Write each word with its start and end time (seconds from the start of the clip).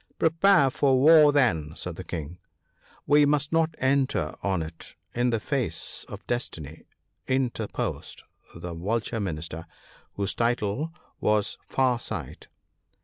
"Prepare 0.17 0.71
for 0.71 0.99
war, 0.99 1.31
then!" 1.31 1.73
said 1.75 1.95
the 1.95 2.03
King." 2.03 2.39
We 3.11 3.23
must 3.23 3.51
not 3.51 3.75
enter 3.77 4.33
on 4.41 4.63
it 4.63 4.95
in 5.13 5.29
the 5.29 5.39
face 5.39 6.05
of 6.09 6.25
destiny," 6.25 6.85
interposed 7.27 8.23
the 8.55 8.73
Vulture 8.73 9.19
Minister, 9.19 9.67
whose 10.15 10.33
title 10.33 10.91
was" 11.19 11.59
Far 11.69 11.99
sight." 11.99 12.47